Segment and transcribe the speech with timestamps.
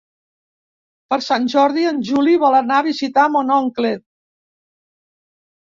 [1.13, 3.95] Per Sant Jordi en Juli vol anar a visitar mon oncle.